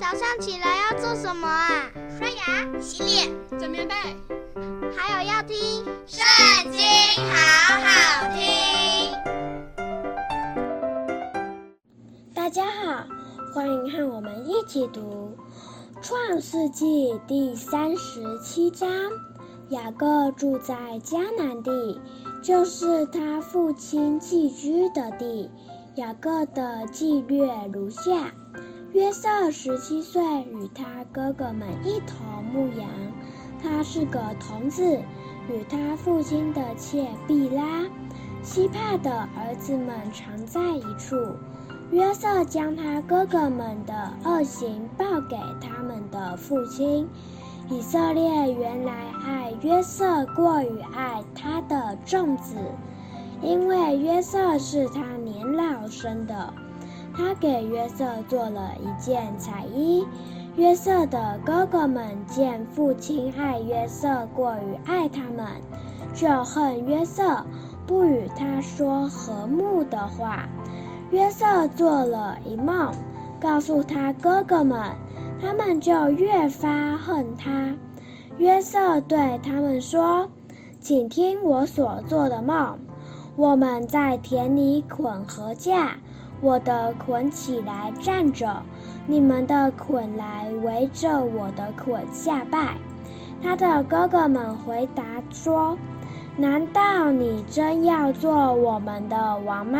[0.00, 1.90] 早上起来要做什么啊？
[2.18, 3.94] 刷牙、洗脸、整棉被，
[4.96, 5.54] 还有要听
[6.06, 6.80] 《圣经》，
[7.30, 9.12] 好好听。
[12.34, 13.04] 大家好，
[13.54, 15.36] 欢迎和我们一起读
[16.02, 18.88] 《创世纪》第三十七章。
[19.68, 20.74] 雅各住在
[21.04, 22.00] 迦南地，
[22.42, 25.50] 就是他父亲寄居的地。
[25.96, 28.32] 雅各的记略如下：
[29.00, 30.22] 约瑟十七岁，
[30.52, 32.86] 与他哥哥们一同牧羊。
[33.62, 35.00] 他是个童子，
[35.48, 37.86] 与他父亲的妾毕拉、
[38.42, 41.16] 西帕的儿子们常在一处。
[41.90, 47.08] 约瑟将他哥哥们的恶行报给他们的父亲。
[47.70, 52.54] 以色列原来爱约瑟过于爱他的众子，
[53.40, 56.52] 因为约瑟是他年老生的。
[57.16, 60.06] 他给约瑟做了一件彩衣。
[60.56, 65.46] 约瑟的哥哥们见父亲爱约瑟过于爱他们，
[66.14, 67.44] 就恨约瑟，
[67.86, 70.48] 不与他说和睦的话。
[71.10, 72.92] 约瑟做了一梦，
[73.40, 74.80] 告诉他哥哥们。
[75.42, 77.74] 他们就越发恨他。
[78.36, 80.28] 约瑟对他们说
[80.80, 82.78] ：“请听我所做的梦。
[83.36, 85.92] 我们在田里捆禾稼，
[86.40, 88.62] 我的捆起来站着，
[89.06, 92.76] 你们的捆来围着我的捆下拜。”
[93.42, 95.76] 他的哥哥们回答说
[96.36, 99.78] ：“难道你真要做我们的王吗？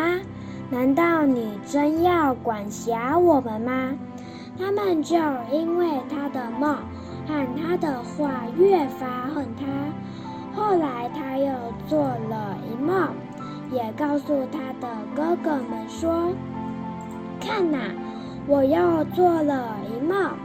[0.71, 3.93] 难道你真要管辖我们吗？”
[4.59, 5.17] 他们就
[5.51, 6.77] 因为他的梦
[7.27, 9.67] 和他的话越发恨他。
[10.55, 11.53] 后来他又
[11.89, 12.10] 做，
[13.97, 16.33] 告诉他的哥哥们说
[17.41, 17.79] ：“看呐，
[18.47, 20.37] 我又做了一梦，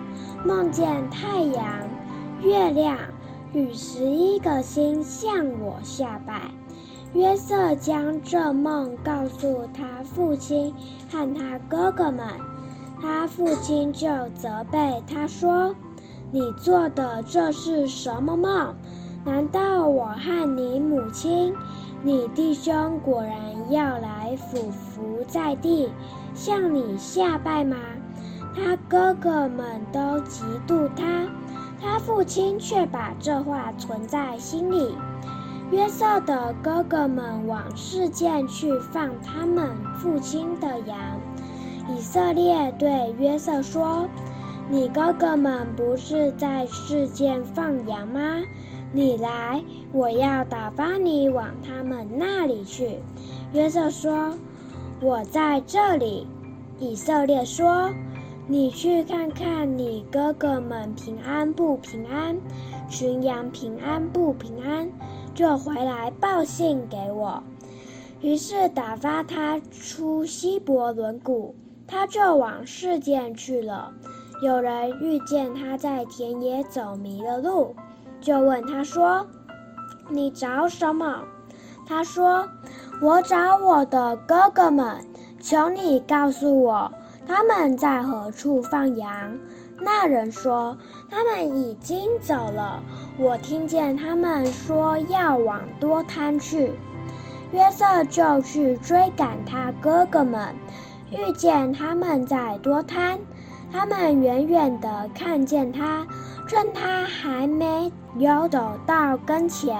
[0.45, 1.65] 梦见太阳、
[2.41, 2.97] 月亮
[3.53, 6.41] 与十一个星向我下拜。”
[7.13, 10.73] 约瑟将这梦告诉他父亲
[11.09, 12.27] 和他哥哥们。
[13.01, 15.73] 他父亲就责备他说
[16.31, 18.75] ：“你做的这是什么梦？
[19.25, 21.53] 难道我和你母亲、
[22.03, 25.89] 你弟兄果然要来俯伏在地，
[26.35, 27.75] 向你下拜吗？”
[28.55, 31.27] 他哥哥们都嫉妒他，
[31.81, 34.95] 他父亲却把这话存在心里。
[35.71, 40.97] 约瑟的哥哥们往示剑去放他们父亲的羊。
[41.89, 44.07] 以色列对约瑟说
[44.67, 48.41] ：“你哥哥们不是在世间放羊吗？
[48.91, 52.99] 你来，我要打发你往他们那里去。”
[53.53, 54.33] 约瑟说
[55.01, 56.27] ：“我在这里。”
[56.79, 57.91] 以色列说
[58.47, 62.35] ：“你去看看你哥哥们平安不平安，
[62.89, 64.89] 群羊平安不平安，
[65.35, 67.43] 就回来报信给我。”
[68.21, 71.53] 于是打发他出希伯伦谷。
[71.87, 73.93] 他就往世间去了。
[74.41, 77.75] 有人遇见他在田野走迷了路，
[78.19, 79.25] 就问他说
[80.09, 81.23] ：“你找什么？”
[81.87, 82.47] 他说
[83.01, 84.97] ：“我找我的哥哥们，
[85.39, 86.91] 求你告诉我，
[87.25, 89.37] 他们在何处放羊。”
[89.79, 90.77] 那人说
[91.09, 92.81] ：“他们已经走了。
[93.17, 96.71] 我听见他们说要往多滩去。”
[97.51, 100.53] 约瑟就去追赶他哥哥们。
[101.11, 103.19] 遇见他们在多滩，
[103.77, 106.07] 他们远远地看见他，
[106.47, 109.77] 趁他还没有走到跟前，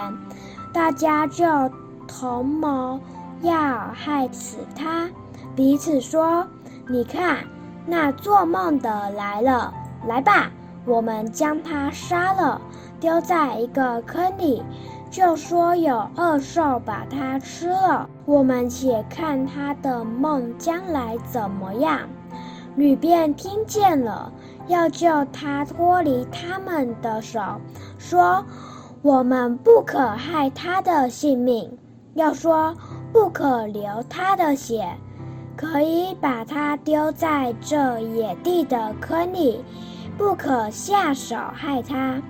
[0.73, 1.45] 大家就
[2.05, 3.00] 同谋
[3.41, 3.55] 要
[3.94, 5.09] 害死他，
[5.55, 6.45] 彼此说
[6.89, 7.38] ：“你看，
[7.85, 9.73] 那做梦的来了，
[10.05, 10.51] 来吧，
[10.85, 12.59] 我们将他杀了，
[13.00, 14.61] 丢在一个坑里。”
[15.09, 22.01] 就说有恶兽把他吃了，我们且看他的梦将来怎么样。
[22.75, 24.31] 吕便听见了，
[24.68, 27.40] 要救他脱离他们的手，
[27.97, 28.46] 说
[29.02, 31.72] ：“我们不可害他的性命，
[32.16, 32.76] 要说
[33.14, 34.85] 不可流他的血，
[35.55, 39.64] 可以把他丢在这野地的坑里，
[40.17, 42.22] 不可下手害他。”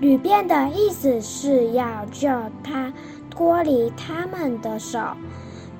[0.00, 2.28] 吕便的意思是要救
[2.64, 2.92] 他
[3.30, 4.98] 脱离他们的手，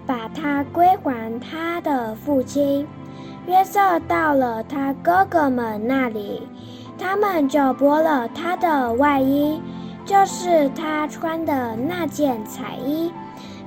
[0.06, 2.86] 把他归还他的父亲。
[3.46, 6.46] 约瑟到了他哥哥们那里，
[6.98, 9.60] 他们就剥了他的外衣，
[10.04, 13.12] 就是他穿的那件彩衣，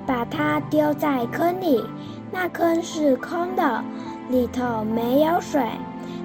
[0.06, 1.84] 把他丢在坑里。
[2.32, 3.84] 那坑是空的，
[4.30, 5.62] 里头没有水。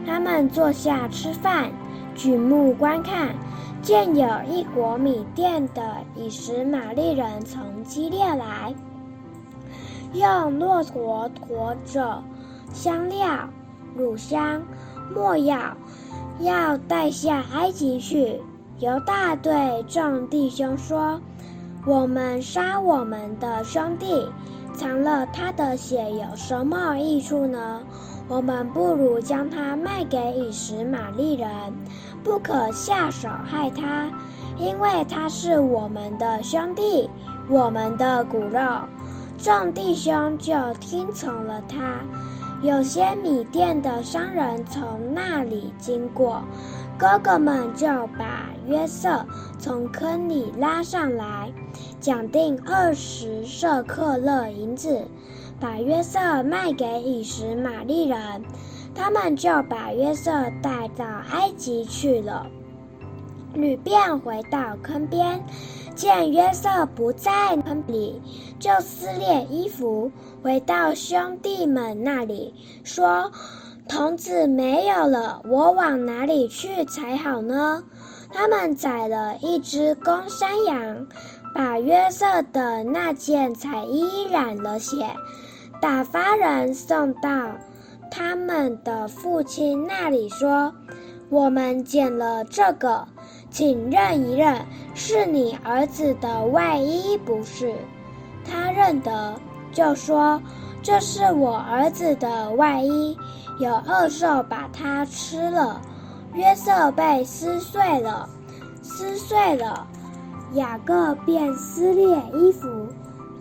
[0.06, 1.70] 他们坐下吃饭，
[2.14, 3.35] 举目观看，
[3.82, 5.82] 见有一国米店的
[6.17, 8.73] 以实玛利人从基列来，
[10.14, 12.23] 用骆驼驮着
[12.72, 13.49] 香料、
[13.96, 14.62] 乳香、
[15.14, 15.58] 没药，
[16.40, 18.40] 要带下埃及去。
[18.78, 21.20] 犹大对众弟兄说
[21.84, 24.26] ：“我们杀我们的兄弟，
[24.78, 27.82] 尝了他的血有什么益处呢？
[28.26, 31.49] 我们不如将他卖给以实玛利人，
[32.22, 34.08] 不可下手害他，
[34.56, 37.11] 因为他是我们的兄弟，
[37.49, 38.61] 我们的骨肉。”
[39.37, 41.76] 众弟兄就听从了他。
[42.62, 46.43] 有些米甸的商人从那里经过。
[46.99, 47.87] 哥哥们就
[48.19, 49.25] 把约瑟
[49.59, 51.51] 从坑里拉上来，
[51.99, 55.09] 讲定二十舍客勒银子，
[55.59, 58.19] 把约瑟卖给以实玛利人。
[58.95, 60.31] 他们就把约瑟
[60.61, 62.47] 带到埃及去了。
[63.55, 65.43] 旅便回到坑边，
[66.00, 68.23] 见约瑟不在坑里，
[68.58, 70.11] 就撕裂衣服，
[70.43, 73.31] 回到兄弟们那里，说。
[73.87, 77.82] 童子没有了，我往哪里去才好呢？
[78.32, 81.08] 他们宰了一只公山羊，
[81.52, 85.05] 把约瑟的那件彩衣染了血，
[85.82, 87.50] 打发人送到
[88.12, 90.73] 他们的父亲那里，说
[91.29, 93.08] ：“我们捡了这个，
[93.50, 94.64] 请认一认，
[94.94, 97.75] 是你儿子的外衣不是？”
[98.49, 99.35] 他认得，
[99.73, 100.41] 就说
[100.82, 103.17] ：“这是我儿子的外衣。”
[103.61, 105.82] 有恶兽把它吃了，
[106.32, 108.26] 约瑟被撕碎了，
[108.81, 109.87] 撕碎了，
[110.55, 112.87] 雅各便撕裂衣服，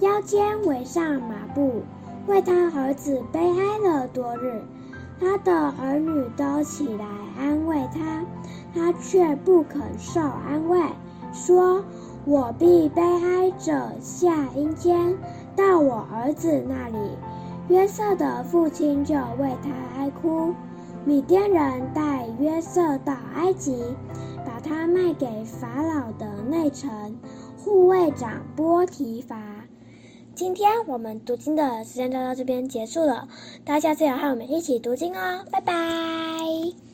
[0.02, 1.82] 腰间围上麻布，
[2.28, 4.62] 为他儿子悲哀了多日。
[5.22, 7.06] 他的儿女都起来
[7.40, 8.22] 安慰他，
[8.74, 10.80] 他却不肯受安慰，
[11.34, 11.84] 说
[12.26, 15.18] ：“我必悲哀着下阴间，
[15.56, 16.98] 到我儿子那里。”
[17.70, 20.54] 约瑟的父亲就为他哀哭。
[21.06, 23.96] 米甸人带约瑟到埃及，
[24.46, 27.18] 把他卖给法老的内臣
[27.58, 29.38] 护卫长波提乏。
[30.36, 33.28] 今天我们读经的时间就到这边结束了，
[33.64, 36.89] 大家记得和我们一起读经哦，拜拜。